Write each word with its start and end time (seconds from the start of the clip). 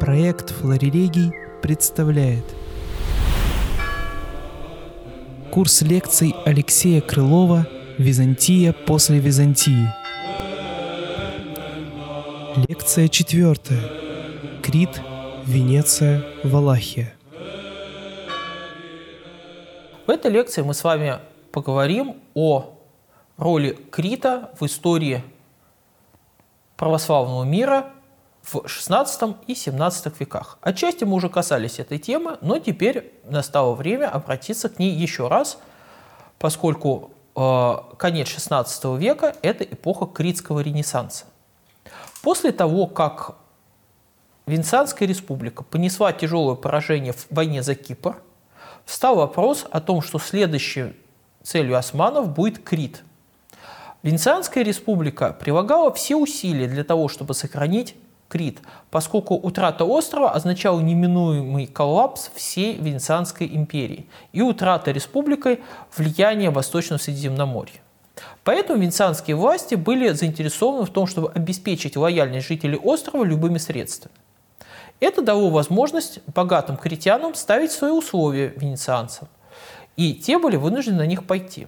Проект 0.00 0.48
«Флорелегий» 0.48 1.30
представляет 1.60 2.44
Курс 5.52 5.82
лекций 5.82 6.34
Алексея 6.46 7.02
Крылова 7.02 7.66
«Византия 7.98 8.72
после 8.72 9.18
Византии» 9.18 9.92
Лекция 12.66 13.08
четвертая. 13.08 13.82
Крит, 14.62 15.02
Венеция, 15.44 16.24
Валахия. 16.44 17.12
В 20.06 20.10
этой 20.10 20.30
лекции 20.30 20.62
мы 20.62 20.72
с 20.72 20.82
вами 20.82 21.18
поговорим 21.52 22.16
о 22.32 22.74
роли 23.36 23.76
Крита 23.90 24.50
в 24.58 24.64
истории 24.64 25.22
православного 26.78 27.44
мира 27.44 27.92
в 28.52 28.56
XVI 28.66 29.36
и 29.46 29.52
XVII 29.52 30.12
веках. 30.18 30.58
Отчасти 30.60 31.04
мы 31.04 31.14
уже 31.14 31.28
касались 31.28 31.78
этой 31.78 31.98
темы, 31.98 32.38
но 32.40 32.58
теперь 32.58 33.12
настало 33.24 33.74
время 33.74 34.08
обратиться 34.08 34.68
к 34.68 34.78
ней 34.78 34.92
еще 34.92 35.28
раз, 35.28 35.58
поскольку 36.38 37.12
э, 37.36 37.74
конец 37.96 38.28
XVI 38.28 38.98
века– 38.98 39.36
это 39.42 39.64
эпоха 39.64 40.06
Критского 40.06 40.60
ренессанса. 40.60 41.26
После 42.22 42.52
того, 42.52 42.86
как 42.86 43.36
Венецианская 44.46 45.06
республика 45.06 45.62
понесла 45.62 46.12
тяжелое 46.12 46.56
поражение 46.56 47.12
в 47.12 47.26
войне 47.30 47.62
за 47.62 47.76
Кипр, 47.76 48.20
встал 48.84 49.14
вопрос 49.14 49.64
о 49.70 49.80
том, 49.80 50.02
что 50.02 50.18
следующей 50.18 50.96
целью 51.42 51.76
османов 51.76 52.30
будет 52.30 52.64
Крит. 52.64 53.04
Венецианская 54.02 54.64
республика 54.64 55.32
прилагала 55.32 55.92
все 55.92 56.16
усилия 56.16 56.66
для 56.66 56.84
того, 56.84 57.08
чтобы 57.08 57.34
сохранить 57.34 57.94
Крит, 58.30 58.60
поскольку 58.92 59.34
утрата 59.34 59.84
острова 59.84 60.30
означала 60.30 60.78
неминуемый 60.78 61.66
коллапс 61.66 62.30
всей 62.32 62.76
Венецианской 62.76 63.48
империи 63.48 64.06
и 64.32 64.40
утрата 64.40 64.92
республикой 64.92 65.60
влияния 65.96 66.50
Восточного 66.50 67.00
Средиземноморья. 67.00 67.80
Поэтому 68.44 68.80
венецианские 68.80 69.34
власти 69.34 69.74
были 69.74 70.10
заинтересованы 70.10 70.86
в 70.86 70.90
том, 70.90 71.08
чтобы 71.08 71.32
обеспечить 71.32 71.96
лояльность 71.96 72.46
жителей 72.46 72.76
острова 72.76 73.24
любыми 73.24 73.58
средствами. 73.58 74.14
Это 75.00 75.22
дало 75.22 75.50
возможность 75.50 76.20
богатым 76.32 76.76
критянам 76.76 77.34
ставить 77.34 77.72
свои 77.72 77.90
условия 77.90 78.54
венецианцам, 78.56 79.26
и 79.96 80.14
те 80.14 80.38
были 80.38 80.54
вынуждены 80.54 80.98
на 80.98 81.06
них 81.06 81.26
пойти. 81.26 81.66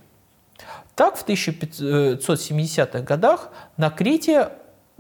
Так, 0.94 1.16
в 1.16 1.26
1570-х 1.26 3.00
годах 3.00 3.48
на 3.76 3.90
Крите 3.90 4.50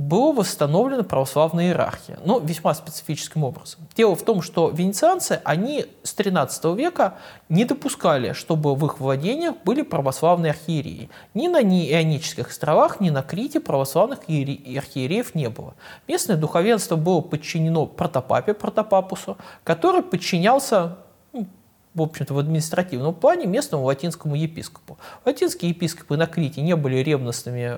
была 0.02 0.32
восстановлена 0.32 1.04
православная 1.04 1.66
иерархия, 1.66 2.18
но 2.24 2.38
весьма 2.38 2.74
специфическим 2.74 3.44
образом. 3.44 3.80
Дело 3.96 4.16
в 4.16 4.22
том, 4.22 4.42
что 4.42 4.70
венецианцы, 4.70 5.40
они 5.44 5.86
с 6.02 6.14
XIII 6.14 6.76
века 6.76 7.14
не 7.48 7.64
допускали, 7.64 8.32
чтобы 8.32 8.74
в 8.74 8.84
их 8.84 9.00
владениях 9.00 9.54
были 9.64 9.82
православные 9.82 10.50
архиереи. 10.50 11.08
Ни 11.34 11.48
на 11.48 11.62
Ионических 11.62 12.48
островах, 12.48 13.00
ни 13.00 13.10
на 13.10 13.22
Крите 13.22 13.60
православных 13.60 14.20
архиереев 14.20 15.34
не 15.34 15.48
было. 15.48 15.74
Местное 16.08 16.36
духовенство 16.36 16.96
было 16.96 17.20
подчинено 17.20 17.86
протопапе, 17.86 18.54
протопапусу, 18.54 19.36
который 19.64 20.02
подчинялся 20.02 20.98
ну, 21.32 21.46
в 21.94 22.02
общем-то, 22.02 22.34
в 22.34 22.38
административном 22.38 23.14
плане 23.14 23.46
местному 23.46 23.84
латинскому 23.84 24.34
епископу. 24.34 24.98
Латинские 25.24 25.70
епископы 25.70 26.16
на 26.16 26.26
Крите 26.26 26.60
не 26.62 26.74
были 26.74 26.96
ревностными 26.96 27.76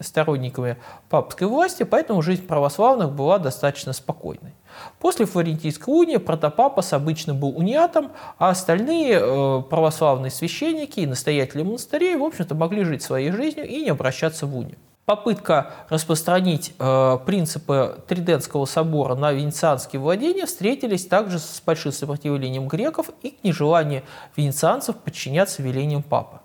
сторонниками 0.00 0.76
папской 1.08 1.46
власти, 1.46 1.84
поэтому 1.84 2.22
жизнь 2.22 2.46
православных 2.46 3.12
была 3.12 3.38
достаточно 3.38 3.92
спокойной. 3.92 4.54
После 4.98 5.24
Флорентийской 5.26 5.94
унии 5.94 6.16
протопапос 6.16 6.92
обычно 6.92 7.34
был 7.34 7.56
униатом, 7.56 8.10
а 8.38 8.50
остальные 8.50 9.20
э, 9.20 9.62
православные 9.70 10.30
священники 10.30 11.00
и 11.00 11.06
настоятели 11.06 11.62
монастырей, 11.62 12.16
в 12.16 12.24
общем-то, 12.24 12.54
могли 12.54 12.84
жить 12.84 13.02
своей 13.02 13.30
жизнью 13.30 13.68
и 13.68 13.82
не 13.82 13.90
обращаться 13.90 14.46
в 14.46 14.56
унию. 14.56 14.78
Попытка 15.04 15.72
распространить 15.90 16.74
э, 16.78 17.18
принципы 17.26 18.02
Тридентского 18.08 18.64
собора 18.64 19.14
на 19.14 19.32
венецианские 19.32 20.00
владения 20.00 20.46
встретились 20.46 21.06
также 21.06 21.38
с 21.38 21.62
большим 21.64 21.92
сопротивлением 21.92 22.68
греков 22.68 23.10
и 23.22 23.30
к 23.30 23.44
нежеланию 23.44 24.02
венецианцев 24.34 24.96
подчиняться 24.96 25.62
велениям 25.62 26.02
папы. 26.02 26.38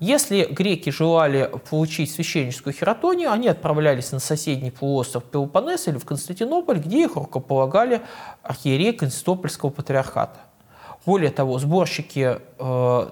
Если 0.00 0.44
греки 0.44 0.90
желали 0.90 1.50
получить 1.70 2.10
священническую 2.10 2.72
хератонию, 2.72 3.30
они 3.30 3.48
отправлялись 3.48 4.10
на 4.12 4.18
соседний 4.18 4.70
полуостров 4.70 5.24
Пелопоннес 5.24 5.86
или 5.86 5.98
в 5.98 6.04
Константинополь, 6.04 6.78
где 6.78 7.04
их 7.04 7.14
рукополагали 7.14 8.02
архиереи 8.42 8.90
Константинопольского 8.92 9.70
патриархата. 9.70 10.40
Более 11.06 11.30
того, 11.30 11.58
сборщики 11.58 12.38
э, 12.58 13.10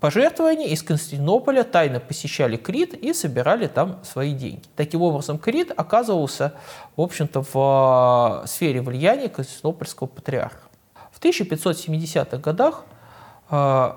пожертвований 0.00 0.66
из 0.66 0.82
Константинополя 0.82 1.64
тайно 1.64 2.00
посещали 2.00 2.56
Крит 2.56 2.92
и 2.94 3.14
собирали 3.14 3.68
там 3.68 4.00
свои 4.04 4.34
деньги. 4.34 4.62
Таким 4.76 5.02
образом, 5.02 5.38
Крит 5.38 5.72
оказывался, 5.74 6.54
в 6.96 7.00
общем-то, 7.00 7.42
в 7.42 8.42
э, 8.44 8.46
сфере 8.48 8.82
влияния 8.82 9.28
Константинопольского 9.28 10.08
патриарха. 10.08 10.60
В 11.10 11.20
1570-х 11.20 12.36
годах 12.38 12.84
э, 13.50 13.92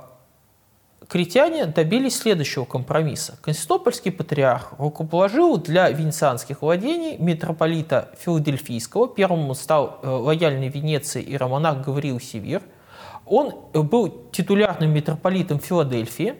критяне 1.07 1.65
добились 1.65 2.17
следующего 2.17 2.65
компромисса. 2.65 3.37
Константинопольский 3.41 4.11
патриарх 4.11 4.73
рукоположил 4.77 5.57
для 5.57 5.89
венецианских 5.89 6.61
владений 6.61 7.17
митрополита 7.17 8.09
Филадельфийского, 8.19 9.07
первым 9.07 9.53
стал 9.55 9.99
э, 10.01 10.09
лояльной 10.09 10.69
Венеции 10.69 11.21
и 11.21 11.37
романах 11.37 11.85
Гавриил 11.85 12.19
Севир. 12.19 12.61
Он 13.25 13.53
э, 13.73 13.81
был 13.81 14.29
титулярным 14.31 14.93
митрополитом 14.93 15.59
Филадельфии 15.59 16.35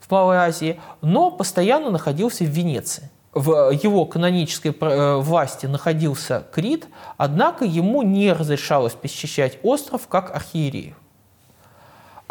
в 0.00 0.10
Малой 0.10 0.38
Азии, 0.38 0.80
но 1.02 1.30
постоянно 1.30 1.90
находился 1.90 2.44
в 2.44 2.48
Венеции. 2.48 3.10
В 3.32 3.70
его 3.70 4.06
канонической 4.06 4.74
э, 4.78 5.16
власти 5.16 5.66
находился 5.66 6.44
Крит, 6.52 6.88
однако 7.16 7.64
ему 7.64 8.02
не 8.02 8.32
разрешалось 8.32 8.94
посещать 8.94 9.58
остров 9.62 10.08
как 10.08 10.34
архиерею. 10.34 10.96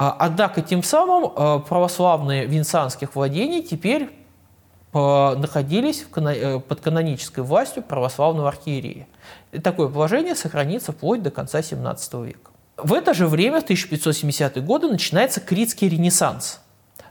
А, 0.02 0.16
однако 0.18 0.62
тем 0.62 0.82
самым 0.82 1.26
э, 1.36 1.60
православные 1.68 2.46
венецианских 2.46 3.16
владений 3.16 3.62
теперь 3.62 4.10
э, 4.94 5.36
находились 5.36 6.06
э, 6.16 6.60
под 6.62 6.80
канонической 6.80 7.44
властью 7.44 7.84
православного 7.84 8.48
архиерея. 8.48 9.08
И 9.52 9.60
такое 9.60 9.90
положение 9.90 10.36
сохранится 10.36 10.94
вплоть 10.94 11.22
до 11.22 11.32
конца 11.32 11.60
XVII 11.60 12.26
века. 12.26 12.52
В 12.78 12.94
это 12.94 13.14
же 13.14 13.28
время, 13.28 13.60
в 13.60 13.66
1570-е 13.66 14.62
годы, 14.62 14.88
начинается 14.88 15.42
Критский 15.42 15.90
ренессанс– 15.90 16.62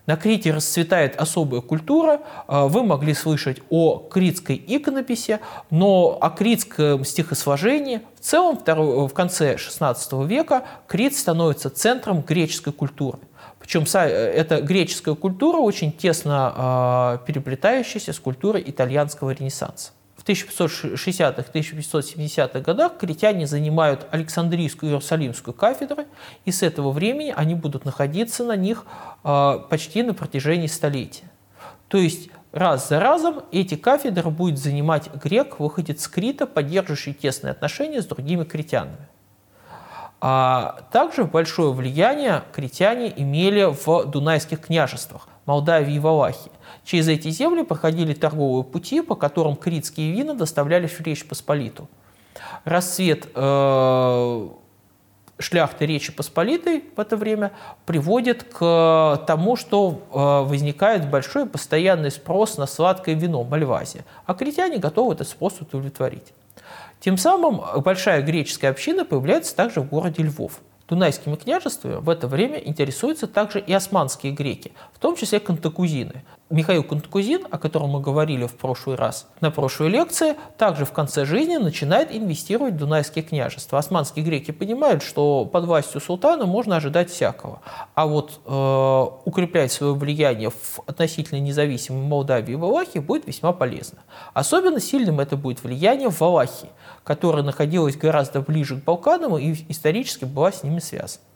на 0.09 0.17
Крите 0.17 0.53
расцветает 0.53 1.17
особая 1.17 1.61
культура. 1.61 2.23
А, 2.47 2.67
вы 2.67 2.83
могли 2.83 3.13
слышать 3.13 3.59
о 3.69 3.99
критской 3.99 4.57
иконописи, 4.57 5.39
но 5.71 6.17
о 6.19 6.31
критском 6.31 7.05
стихосложении 7.05 8.01
в 8.19 8.21
целом 8.21 8.59
в 8.59 9.11
конце 9.11 9.57
XVI 9.57 10.27
века 10.27 10.65
Крит 10.87 11.15
становится 11.15 11.69
центром 11.69 12.23
греческой 12.23 12.73
культуры. 12.73 13.19
Причем 13.61 13.85
эта 13.93 14.63
греческая 14.63 15.15
культура 15.15 15.59
очень 15.59 15.93
тесно 15.93 16.55
а, 16.57 17.19
переплетающаяся 17.19 18.15
с 18.15 18.19
культурой 18.19 18.65
итальянского 18.67 19.33
ренессанса. 19.33 19.91
1560-1570-х 20.29 22.61
годах 22.61 22.99
критяне 22.99 23.47
занимают 23.47 24.07
Александрийскую 24.11 24.91
и 24.91 24.93
Иерусалимскую 24.93 25.55
кафедры, 25.55 26.07
и 26.45 26.53
с 26.53 26.63
этого 26.63 26.93
времени 26.93 27.33
они 27.35 27.55
будут 27.55 27.87
находиться 27.87 28.45
на 28.45 28.57
них 28.57 28.85
э, 29.25 29.59
почти 29.71 30.03
на 30.03 30.13
протяжении 30.15 30.67
столетия. 30.67 31.31
То 31.89 31.99
есть 31.99 32.31
раз 32.53 32.89
за 32.89 33.01
разом 33.01 33.43
эти 33.51 33.75
кафедры 33.77 34.31
будет 34.31 34.59
занимать 34.59 35.11
грек, 35.15 35.59
выходит 35.59 36.01
с 36.01 36.09
Крита, 36.09 36.47
поддерживающий 36.47 37.15
тесные 37.15 37.53
отношения 37.53 38.03
с 38.03 38.07
другими 38.07 38.45
критянами. 38.45 39.09
А 40.21 40.81
также 40.93 41.25
большое 41.25 41.73
влияние 41.73 42.43
критяне 42.53 43.11
имели 43.17 43.65
в 43.65 44.05
дунайских 44.07 44.61
княжествах 44.63 45.29
Молдавии 45.49 45.95
и 45.95 45.99
Валахии. 45.99 46.53
Через 46.85 47.09
эти 47.09 47.31
земли 47.31 47.63
проходили 47.63 48.13
торговые 48.13 48.65
пути, 48.65 49.01
по 49.01 49.15
которым 49.15 49.57
критские 49.57 50.13
вина 50.13 50.35
доставлялись 50.35 50.91
в 50.91 51.01
Речь 51.01 51.27
Посполиту. 51.27 51.89
Расцвет 52.65 53.29
э, 53.35 54.49
шляхты 55.39 55.87
Речи 55.87 56.13
Посполитой 56.13 56.85
в 56.95 57.01
это 57.01 57.17
время 57.17 57.53
приводит 57.87 58.45
к 58.45 59.25
тому, 59.27 59.57
что 59.57 60.03
э, 60.13 60.49
возникает 60.49 61.09
большой 61.09 61.47
постоянный 61.47 62.11
спрос 62.11 62.59
на 62.59 62.67
сладкое 62.67 63.15
вино 63.15 63.43
Мальвазия, 63.43 64.05
а 64.27 64.35
критяне 64.35 64.77
готовы 64.77 65.15
этот 65.15 65.29
спрос 65.29 65.55
удовлетворить. 65.63 66.35
Тем 67.01 67.17
самым 67.17 67.63
большая 67.83 68.21
греческая 68.21 68.71
община 68.71 69.07
появляется 69.07 69.57
также 69.57 69.81
в 69.81 69.89
городе 69.89 70.25
Львов. 70.25 70.61
Дунайскими 70.89 71.37
княжествами 71.37 71.97
в 71.97 72.09
это 72.09 72.27
время 72.27 72.59
интересуются 72.59 73.27
также 73.27 73.61
и 73.61 73.73
османские 73.73 74.33
греки, 74.33 74.73
в 74.95 74.99
том 74.99 75.17
числе 75.17 75.39
кантакузины. 75.39 76.25
Михаил 76.51 76.83
Кантакузин, 76.83 77.47
о 77.51 77.59
котором 77.59 77.91
мы 77.91 78.01
говорили 78.01 78.47
в 78.47 78.55
прошлый 78.55 78.97
раз, 78.97 79.29
на 79.43 79.51
прошлой 79.51 79.91
лекции, 79.91 80.35
также 80.57 80.87
в 80.87 80.93
конце 80.93 81.27
жизни 81.27 81.57
начинает 81.57 82.11
инвестировать 82.11 82.75
в 82.75 82.79
Дунайские 82.79 83.23
княжества. 83.23 83.79
Османские 83.79 84.25
греки 84.25 84.51
понимают, 84.51 85.03
что 85.03 85.45
под 85.45 85.67
властью 85.67 86.01
султана 86.01 86.47
можно 86.47 86.77
ожидать 86.77 87.11
всякого. 87.11 87.61
А 87.95 88.07
вот 88.07 88.41
э, 88.47 89.07
укреплять 89.27 89.73
свое 89.73 89.93
влияние 89.93 90.49
в 90.49 90.81
относительно 90.87 91.39
независимой 91.39 92.07
Молдавии 92.07 92.53
и 92.53 92.57
Валахии 92.57 92.99
будет 92.99 93.27
весьма 93.27 93.53
полезно. 93.53 93.99
Особенно 94.33 94.81
сильным 94.81 95.21
это 95.21 95.37
будет 95.37 95.63
влияние 95.63 96.11
в 96.11 96.19
Валахии, 96.19 96.71
которая 97.05 97.43
находилась 97.43 97.97
гораздо 97.97 98.41
ближе 98.41 98.81
к 98.81 98.85
Балканам 98.85 99.37
и 99.37 99.55
исторически 99.69 100.25
была 100.25 100.51
с 100.51 100.63
ними 100.63 100.79
связана. 100.79 101.28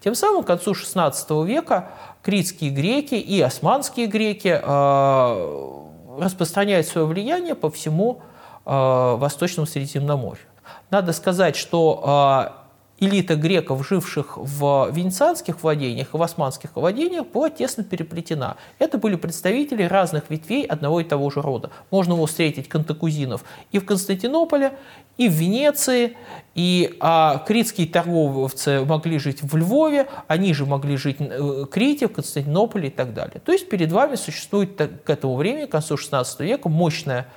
Тем 0.00 0.14
самым 0.14 0.42
к 0.42 0.46
концу 0.46 0.72
XVI 0.72 1.46
века 1.46 1.90
критские 2.22 2.70
греки 2.70 3.14
и 3.14 3.40
османские 3.40 4.06
греки 4.06 4.60
э, 4.62 6.20
распространяют 6.20 6.86
свое 6.86 7.06
влияние 7.06 7.54
по 7.54 7.70
всему 7.70 8.22
э, 8.64 9.14
Восточному 9.18 9.66
Средиземноморью. 9.66 10.44
Надо 10.90 11.12
сказать, 11.12 11.56
что 11.56 12.50
э, 12.58 12.63
элита 13.00 13.34
греков, 13.34 13.86
живших 13.86 14.36
в 14.36 14.90
венецианских 14.92 15.62
владениях 15.62 16.14
и 16.14 16.16
в 16.16 16.22
османских 16.22 16.76
владениях, 16.76 17.26
была 17.26 17.50
тесно 17.50 17.82
переплетена. 17.82 18.56
Это 18.78 18.98
были 18.98 19.16
представители 19.16 19.82
разных 19.82 20.30
ветвей 20.30 20.64
одного 20.64 21.00
и 21.00 21.04
того 21.04 21.30
же 21.30 21.42
рода. 21.42 21.70
Можно 21.90 22.14
было 22.16 22.26
встретить 22.26 22.68
кантакузинов 22.68 23.44
и 23.72 23.78
в 23.78 23.84
Константинополе, 23.84 24.72
и 25.16 25.28
в 25.28 25.32
Венеции, 25.32 26.16
и 26.54 26.96
а, 27.00 27.38
критские 27.46 27.86
торговцы 27.86 28.84
могли 28.84 29.18
жить 29.18 29.42
в 29.42 29.56
Львове, 29.56 30.08
они 30.26 30.52
же 30.54 30.66
могли 30.66 30.96
жить 30.96 31.18
в 31.20 31.66
Крите, 31.66 32.08
в 32.08 32.12
Константинополе 32.12 32.88
и 32.88 32.90
так 32.90 33.14
далее. 33.14 33.40
То 33.44 33.52
есть 33.52 33.68
перед 33.68 33.92
вами 33.92 34.16
существует 34.16 34.76
к 34.76 35.10
этому 35.10 35.36
времени, 35.36 35.66
к 35.66 35.70
концу 35.70 35.94
XVI 35.94 36.26
века, 36.40 36.68
мощная 36.68 37.28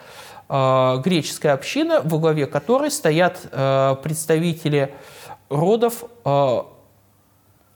э, 0.50 1.02
греческая 1.04 1.54
община, 1.54 2.02
во 2.04 2.18
главе 2.18 2.48
которой 2.48 2.90
стоят 2.90 3.40
э, 3.52 3.96
представители 4.02 4.94
родов 5.50 6.04
э, 6.26 6.62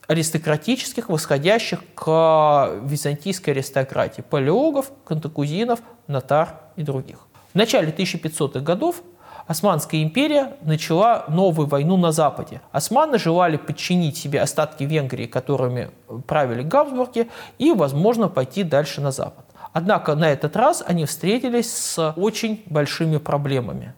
аристократических, 0.08 1.10
восходящих 1.10 1.80
к 1.96 2.80
византийской 2.84 3.54
аристократии, 3.54 4.22
палеогов, 4.22 4.92
кантакузинов, 5.06 5.80
натар 6.08 6.60
и 6.76 6.84
других. 6.84 7.28
В 7.54 7.56
начале 7.56 7.92
1500-х 7.92 8.60
годов 8.60 9.02
Османская 9.48 10.04
империя 10.04 10.56
начала 10.62 11.26
новую 11.28 11.68
войну 11.68 11.98
на 11.98 12.12
Западе. 12.12 12.62
Османы 12.72 13.20
желали 13.20 13.58
подчинить 13.58 14.16
себе 14.16 14.42
остатки 14.42 14.84
Венгрии, 14.84 15.26
которыми 15.26 15.92
правили 16.28 16.62
Габсбурги, 16.62 17.28
и, 17.58 17.74
возможно, 17.74 18.30
пойти 18.30 18.64
дальше 18.64 19.02
на 19.02 19.12
Запад. 19.12 19.46
Однако 19.74 20.16
на 20.16 20.30
этот 20.30 20.56
раз 20.56 20.84
они 20.86 21.06
встретились 21.06 21.74
с 21.74 22.14
очень 22.16 22.64
большими 22.68 23.18
проблемами. 23.18 23.94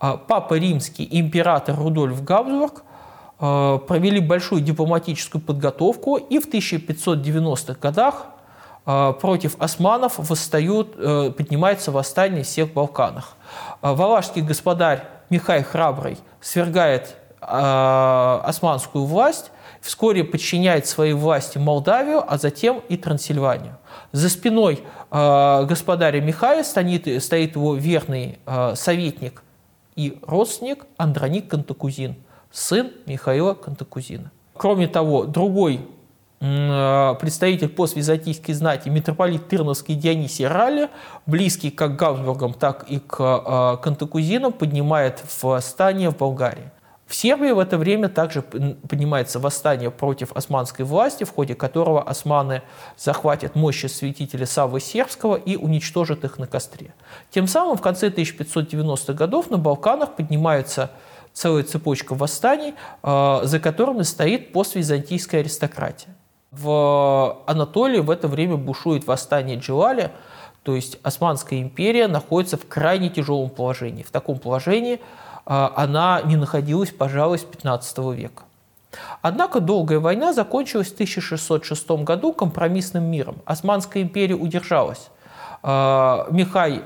А, 0.00 0.16
Папа 0.16 0.54
Римский 0.54 1.08
император 1.10 1.76
Рудольф 1.76 2.22
Габсбург 2.22 2.84
провели 3.38 4.20
большую 4.20 4.62
дипломатическую 4.62 5.40
подготовку, 5.40 6.16
и 6.16 6.40
в 6.40 6.48
1590-х 6.48 7.78
годах 7.80 8.26
э, 8.84 9.12
против 9.20 9.54
османов 9.60 10.14
восстают, 10.18 10.94
э, 10.96 11.30
поднимается 11.30 11.92
восстание 11.92 12.42
всех 12.42 12.72
Балканах. 12.72 13.36
Валашский 13.80 14.42
господарь 14.42 15.04
Михай 15.30 15.62
Храбрый 15.62 16.18
свергает 16.40 17.16
османскую 17.40 19.04
власть, 19.04 19.52
вскоре 19.80 20.24
подчиняет 20.24 20.86
своей 20.86 21.12
власти 21.12 21.56
Молдавию, 21.56 22.24
а 22.26 22.36
затем 22.36 22.82
и 22.88 22.96
Трансильванию. 22.96 23.78
За 24.10 24.28
спиной 24.28 24.82
господаря 25.10 26.20
Михая 26.20 26.64
стоит, 26.64 27.22
стоит 27.22 27.54
его 27.54 27.76
верный 27.76 28.40
советник 28.74 29.44
и 29.94 30.18
родственник 30.26 30.86
Андроник 30.96 31.48
Кантакузин– 31.48 32.16
сын 32.50 32.90
Михаила 33.06 33.54
Кантакузина. 33.54 34.30
Кроме 34.54 34.88
того, 34.88 35.24
другой 35.24 35.80
э, 36.40 37.14
представитель 37.20 37.68
поствизантийской 37.68 38.54
знати, 38.54 38.88
митрополит 38.88 39.48
Тырновский 39.48 39.94
Дионисий 39.94 40.46
Ралли, 40.46 40.88
близкий 41.26 41.70
как 41.70 41.96
к 41.96 41.98
Габсбургам, 41.98 42.54
так 42.54 42.84
и 42.88 42.98
к 42.98 43.20
э, 43.20 43.82
Кантакузинам, 43.82 44.52
поднимает 44.52 45.22
восстание 45.42 46.10
в 46.10 46.16
Болгарии. 46.16 46.70
В 47.08 47.14
Сербии 47.14 47.52
в 47.52 47.58
это 47.58 47.78
время 47.78 48.10
также 48.10 48.42
поднимается 48.42 49.40
восстание 49.40 49.90
против 49.90 50.30
османской 50.32 50.84
власти, 50.84 51.24
в 51.24 51.32
ходе 51.32 51.54
которого 51.54 52.02
османы 52.02 52.60
захватят 52.98 53.54
мощи 53.54 53.86
святителя 53.86 54.44
Саввы 54.44 54.80
Сербского 54.80 55.36
и 55.36 55.56
уничтожат 55.56 56.24
их 56.24 56.38
на 56.38 56.46
костре. 56.46 56.92
Тем 57.30 57.46
самым 57.46 57.78
в 57.78 57.80
конце 57.80 58.10
1590-х 58.10 59.14
годов 59.14 59.48
на 59.48 59.56
Балканах 59.56 60.16
поднимается 60.16 60.90
целая 61.38 61.62
цепочка 61.62 62.14
восстаний, 62.14 62.74
э, 63.02 63.40
за 63.44 63.60
которыми 63.60 64.02
стоит 64.02 64.52
поствизантийская 64.52 65.40
аристократия. 65.40 66.14
В 66.50 67.42
Анатолии 67.46 68.00
в 68.00 68.10
это 68.10 68.26
время 68.26 68.56
бушует 68.56 69.06
восстание 69.06 69.56
Джилали, 69.56 70.10
то 70.64 70.74
есть 70.74 70.98
Османская 71.02 71.60
империя 71.60 72.08
находится 72.08 72.56
в 72.56 72.66
крайне 72.66 73.08
тяжелом 73.08 73.50
положении. 73.50 74.02
В 74.02 74.10
таком 74.10 74.38
положении 74.38 74.94
э, 74.94 74.98
она 75.46 76.22
не 76.24 76.36
находилась, 76.36 76.90
пожалуй, 76.90 77.38
с 77.38 77.44
15 77.44 77.98
века. 78.16 78.42
Однако 79.22 79.60
долгая 79.60 80.00
война 80.00 80.32
закончилась 80.32 80.88
в 80.88 80.94
1606 80.94 81.90
году 82.02 82.32
компромиссным 82.32 83.04
миром. 83.04 83.36
Османская 83.44 84.02
империя 84.02 84.34
удержалась. 84.34 85.10
Э, 85.62 86.24
Михай 86.30 86.82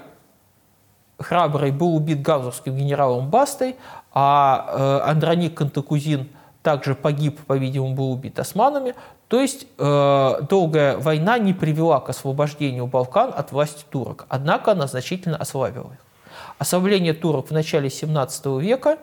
Храбрый 1.19 1.71
был 1.71 1.95
убит 1.95 2.23
гавзовским 2.23 2.77
генералом 2.77 3.29
Бастой, 3.29 3.77
а 4.13 4.67
э, 5.05 5.11
Андроник 5.11 5.55
Кантакузин 5.55 6.29
также 6.63 6.95
погиб, 6.95 7.41
по-видимому, 7.47 7.95
был 7.95 8.13
убит 8.13 8.39
османами. 8.39 8.95
То 9.29 9.41
есть 9.41 9.67
э, 9.79 10.33
долгая 10.49 10.97
война 10.99 11.39
не 11.39 11.55
привела 11.55 12.01
к 12.01 12.11
освобождению 12.11 12.87
Балкан 12.87 13.33
от 13.35 13.53
власти 13.53 13.85
турок, 13.89 14.27
однако 14.29 14.73
она 14.73 14.87
значительно 14.87 15.37
ослабила 15.37 15.93
их. 15.93 15.99
Ослабление 16.59 17.15
турок 17.15 17.49
в 17.49 17.51
начале 17.51 17.91
17 17.91 18.47
века 18.61 18.99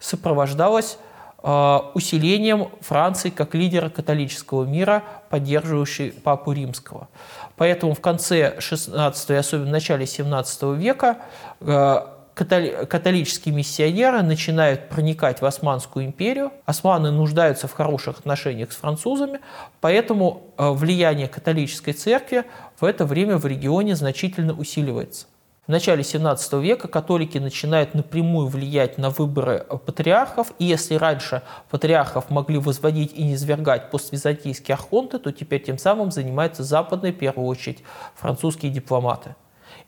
сопровождалось 0.00 0.98
усилением 1.44 2.70
Франции 2.80 3.28
как 3.28 3.54
лидера 3.54 3.90
католического 3.90 4.64
мира, 4.64 5.02
поддерживающей 5.28 6.10
Папу 6.10 6.52
Римского. 6.52 7.08
Поэтому 7.56 7.94
в 7.94 8.00
конце 8.00 8.58
16 8.60 9.30
и 9.30 9.34
особенно 9.34 9.66
в 9.66 9.70
начале 9.70 10.06
17 10.06 10.62
века 10.78 11.18
э, 11.60 11.98
католические 12.34 13.54
миссионеры 13.54 14.22
начинают 14.22 14.88
проникать 14.88 15.40
в 15.40 15.44
Османскую 15.46 16.06
империю. 16.06 16.50
Османы 16.66 17.10
нуждаются 17.10 17.68
в 17.68 17.72
хороших 17.72 18.20
отношениях 18.20 18.72
с 18.72 18.76
французами, 18.76 19.40
поэтому 19.80 20.54
э, 20.56 20.70
влияние 20.70 21.28
католической 21.28 21.92
церкви 21.92 22.44
в 22.80 22.84
это 22.84 23.04
время 23.04 23.36
в 23.36 23.46
регионе 23.46 23.94
значительно 23.94 24.54
усиливается. 24.54 25.26
В 25.66 25.70
начале 25.70 26.04
17 26.04 26.52
века 26.54 26.88
католики 26.88 27.38
начинают 27.38 27.94
напрямую 27.94 28.48
влиять 28.48 28.98
на 28.98 29.08
выборы 29.08 29.64
э, 29.66 29.78
патриархов, 29.78 30.52
и 30.58 30.66
если 30.66 30.96
раньше 30.96 31.40
патриархов 31.70 32.28
могли 32.28 32.58
возводить 32.58 33.14
и 33.14 33.24
низвергать 33.24 33.90
поствизантийские 33.90 34.74
архонты, 34.74 35.18
то 35.18 35.32
теперь 35.32 35.62
тем 35.62 35.78
самым 35.78 36.12
занимаются 36.12 36.62
западные, 36.64 37.14
в 37.14 37.16
первую 37.16 37.48
очередь, 37.48 37.82
французские 38.14 38.70
дипломаты. 38.70 39.36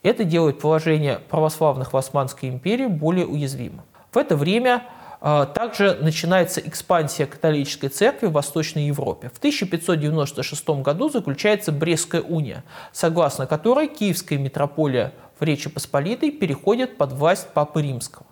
Это 0.01 0.23
делает 0.23 0.59
положение 0.59 1.19
православных 1.29 1.93
в 1.93 1.97
Османской 1.97 2.49
империи 2.49 2.87
более 2.87 3.27
уязвимым. 3.27 3.83
В 4.11 4.17
это 4.17 4.35
время 4.35 4.83
э, 5.21 5.45
также 5.53 5.95
начинается 6.01 6.59
экспансия 6.59 7.27
католической 7.27 7.89
церкви 7.89 8.25
в 8.25 8.31
Восточной 8.31 8.87
Европе. 8.87 9.29
В 9.31 9.37
1596 9.37 10.69
году 10.81 11.09
заключается 11.09 11.71
Брестская 11.71 12.23
уния, 12.23 12.63
согласно 12.91 13.45
которой 13.45 13.87
Киевская 13.87 14.39
митрополия 14.39 15.13
в 15.39 15.43
Речи 15.43 15.69
Посполитой 15.69 16.31
переходит 16.31 16.97
под 16.97 17.13
власть 17.13 17.49
Папы 17.53 17.81
Римского. 17.81 18.25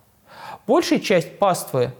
Большая 0.66 1.00
часть 1.00 1.38
паствы 1.38 1.92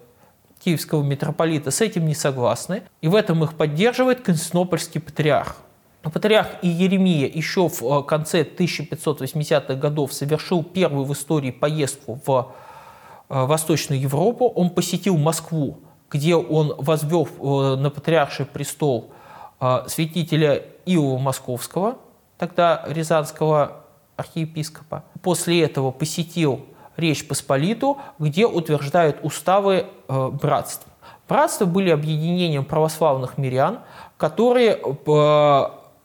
киевского 0.65 1.03
митрополита 1.03 1.71
с 1.71 1.81
этим 1.81 2.07
не 2.07 2.15
согласны, 2.15 2.83
и 3.01 3.09
в 3.09 3.15
этом 3.15 3.45
их 3.45 3.55
поддерживает 3.55 4.23
Константинопольский 4.23 5.01
патриарх. 5.01 5.57
Патриарх 6.03 6.49
Иеремия 6.63 7.29
еще 7.29 7.69
в 7.69 7.83
э, 7.83 8.03
конце 8.05 8.43
1580-х 8.43 9.75
годов 9.75 10.13
совершил 10.13 10.63
первую 10.63 11.05
в 11.05 11.13
истории 11.13 11.51
поездку 11.51 12.21
в 12.25 12.53
э, 13.29 13.45
Восточную 13.45 14.01
Европу. 14.01 14.47
Он 14.47 14.71
посетил 14.71 15.17
Москву, 15.17 15.79
где 16.11 16.37
он 16.37 16.75
возвел 16.79 17.27
э, 17.27 17.77
на 17.77 17.91
патриарший 17.91 18.47
престол 18.47 19.13
святителя 19.87 20.65
Иова 20.85 21.17
Московского, 21.17 21.97
тогда 22.37 22.85
Рязанского 22.89 23.86
архиепископа. 24.17 25.05
После 25.23 25.63
этого 25.63 25.91
посетил 25.91 26.67
Речь 26.97 27.27
Посполиту, 27.29 27.99
где 28.19 28.47
утверждают 28.47 29.19
уставы 29.23 29.87
братств. 30.09 30.87
Братства 31.29 31.67
были 31.67 31.91
объединением 31.91 32.65
православных 32.65 33.37
мирян, 33.37 33.81
которые 34.17 34.81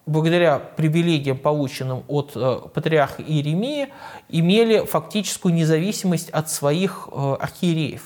благодаря 0.06 0.60
привилегиям, 0.60 1.38
полученным 1.38 2.04
от 2.08 2.32
э, 2.36 2.60
патриарха 2.74 3.22
Иеремии, 3.22 3.90
имели 4.30 4.86
фактическую 4.86 5.54
независимость 5.54 6.30
от 6.30 6.50
своих 6.50 7.08
э, 7.12 7.36
архиереев. 7.40 8.04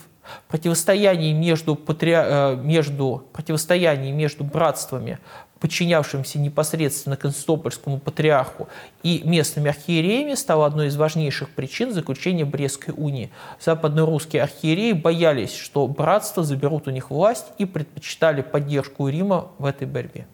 Противостояние 0.48 1.34
между, 1.34 1.76
патри... 1.76 2.14
э, 2.16 2.56
между, 2.56 3.24
противостояние 3.32 4.12
между 4.12 4.44
братствами, 4.44 5.20
подчинявшимся 5.66 6.38
непосредственно 6.38 7.18
Константинопольскому 7.18 7.98
патриарху 7.98 8.68
и 9.02 9.24
местными 9.26 9.70
архиереями, 9.70 10.36
стало 10.36 10.68
одной 10.68 10.90
из 10.90 10.96
важнейших 10.96 11.50
причин 11.50 11.92
заключения 11.92 12.46
Брестской 12.46 12.94
унии. 12.96 13.32
Западно-русские 13.60 14.44
архиереи 14.44 14.92
боялись, 14.92 15.56
что 15.56 15.88
братство 15.88 16.44
заберут 16.44 16.88
у 16.88 16.92
них 16.92 17.10
власть 17.10 17.48
и 17.58 17.66
предпочитали 17.66 18.44
поддержку 18.44 19.08
Рима 19.08 19.48
в 19.58 19.66
этой 19.66 19.88
борьбе 19.88 20.28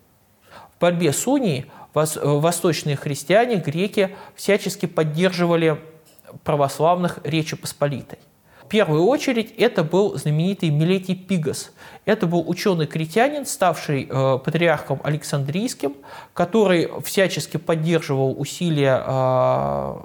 борьбе 0.82 1.14
с 1.14 1.26
унией 1.28 1.68
э, 1.94 2.06
восточные 2.24 2.98
христиане, 2.98 3.56
греки 3.58 4.18
всячески 4.36 4.88
поддерживали 4.88 5.80
православных 6.44 7.20
Речи 7.24 7.56
Посполитой. 7.56 8.20
Первую 8.72 9.04
очередь 9.04 9.54
это 9.58 9.84
был 9.84 10.18
знаменитый 10.18 10.70
Милетий 10.70 11.14
Пигас. 11.14 11.74
Это 12.06 12.26
был 12.26 12.50
ученый-критянин, 12.50 13.46
ставший 13.46 14.08
э, 14.10 14.38
патриархом 14.38 15.02
Александрийским, 15.04 15.98
который 16.34 16.90
всячески 17.02 17.58
поддерживал 17.58 18.34
усилия 18.40 19.04
э, 19.06 19.96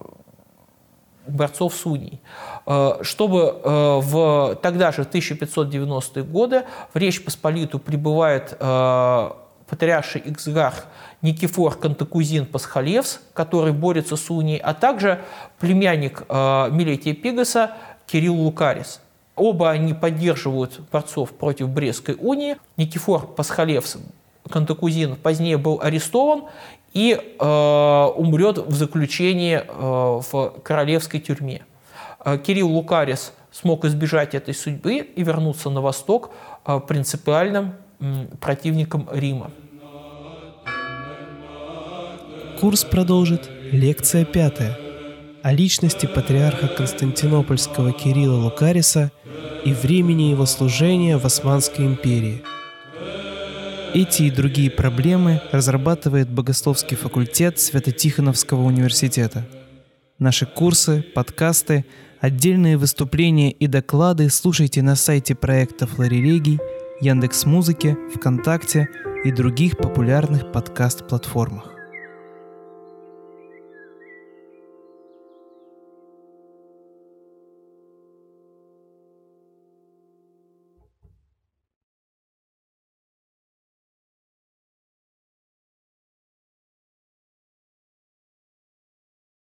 борцов 1.29 1.77
с 1.77 1.87
унией, 1.87 2.21
э, 2.67 2.99
чтобы 3.03 3.61
э, 3.63 4.01
в 4.03 4.59
тогда 4.61 4.91
же, 4.91 5.05
в 5.05 5.11
1590-е 5.11 6.25
годы, 6.25 6.65
в 6.93 6.99
Речь 6.99 7.25
Посполитую 7.25 7.81
прибывает 7.81 8.57
э, 8.59 9.31
патриарший 9.69 10.23
эксгарх 10.25 10.87
Никифор 11.23 11.79
Кантакузин 11.79 12.47
Пасхалевс, 12.47 13.21
который 13.33 13.73
борется 13.73 14.17
с 14.17 14.29
унией, 14.29 14.59
а 14.59 14.75
также 14.75 15.21
племянник 15.61 16.23
Милетия 16.29 17.15
Пегаса 17.15 17.71
Кирилл 18.07 18.37
Лукарис. 18.37 19.01
Оба 19.35 19.71
они 19.71 19.93
поддерживают 19.93 20.81
борцов 20.91 21.33
против 21.33 21.69
Брестской 21.69 22.17
унии. 22.19 22.57
Никифор 22.77 23.27
Пасхалевс 23.27 23.99
Кантакузин 24.51 25.17
позднее 25.17 25.59
был 25.59 25.81
арестован 25.83 26.45
и 26.93 27.13
э, 27.13 27.45
умрет 28.17 28.59
в 28.59 28.75
заключении 28.75 29.57
э, 29.57 29.63
в 29.69 30.61
королевской 30.63 31.21
тюрьме. 31.21 31.63
Э, 32.25 32.39
Кирилл 32.39 32.71
Лукарис 32.71 33.33
смог 33.51 33.85
избежать 33.85 34.35
этой 34.35 34.55
судьбы 34.55 34.97
и 34.97 35.23
вернуться 35.23 35.69
на 35.69 35.81
восток 35.81 36.31
э, 36.65 36.81
принципиальным 36.81 37.75
противником 38.41 39.09
Рима. 39.11 39.51
Курс 42.61 42.85
продолжит 42.85 43.51
лекция 43.71 44.25
пятая 44.25 44.86
о 45.47 45.53
личности 45.53 46.07
патриарха 46.07 46.67
Константинопольского 46.67 47.93
Кирилла 47.93 48.35
Лукариса 48.35 49.13
и 49.65 49.73
времени 49.73 50.25
его 50.25 50.45
служения 50.45 51.19
в 51.19 51.25
Османской 51.25 51.87
империи. 51.87 52.43
Эти 53.95 54.25
и 54.25 54.31
другие 54.33 54.73
проблемы 54.73 55.41
разрабатывает 55.53 56.29
Богословский 56.29 56.97
факультет 56.97 57.61
Свято-Тихоновского 57.61 58.63
университета. 58.63 59.47
Наши 60.19 60.47
курсы, 60.47 61.05
подкасты, 61.15 61.85
отдельные 62.19 62.77
выступления 62.77 63.53
и 63.53 63.69
доклады 63.69 64.29
слушайте 64.31 64.83
на 64.83 64.97
сайте 64.97 65.37
проекта 65.37 65.87
Флорелегий– 65.87 66.59
Яндекс 67.01 67.45
Музыке, 67.45 67.97
ВКонтакте 68.17 68.89
и 69.23 69.31
других 69.31 69.79
популярных 69.79 70.51
подкаст-платформах. 70.51 71.76